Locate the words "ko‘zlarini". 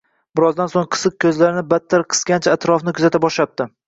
1.25-1.63